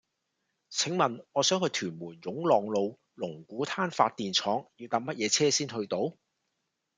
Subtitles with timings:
[0.71, 6.13] 請問我想去屯門湧浪路龍鼓灘發電廠要搭乜嘢車先去到